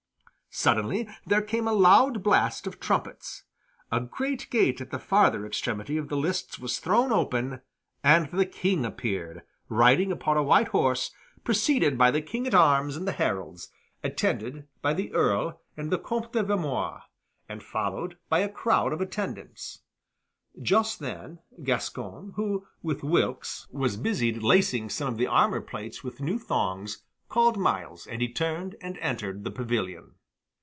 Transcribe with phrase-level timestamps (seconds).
[0.53, 3.43] Suddenly there came a loud blast of trumpets.
[3.89, 7.61] A great gate at the farther extremity of the lists was thrown open,
[8.03, 11.11] and the King appeared, riding upon a white horse,
[11.45, 13.69] preceded by the King at arms and the heralds,
[14.03, 16.99] attended by the Earl and the Comte de Vermoise,
[17.47, 19.83] and followed by a crowd of attendants.
[20.61, 26.19] Just then Gascoyne, who, with Wilkes, was busied lacing some of the armor plates with
[26.19, 30.15] new thongs, called Myles, and he turned and entered the pavilion.